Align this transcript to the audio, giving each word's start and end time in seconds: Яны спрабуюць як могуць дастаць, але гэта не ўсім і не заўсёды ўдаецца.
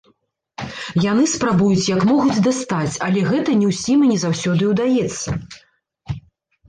Яны 1.11 1.25
спрабуюць 1.33 1.89
як 1.95 2.01
могуць 2.11 2.41
дастаць, 2.49 2.95
але 3.09 3.19
гэта 3.31 3.59
не 3.63 3.67
ўсім 3.75 3.99
і 4.09 4.13
не 4.13 4.19
заўсёды 4.27 4.63
ўдаецца. 4.75 5.29